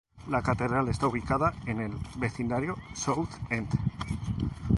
La 0.29 0.41
catedral 0.41 0.89
está 0.89 1.05
ubicada 1.05 1.53
en 1.67 1.79
el 1.79 1.91
vecindario 2.17 2.75
South 2.95 3.29
End. 3.51 3.69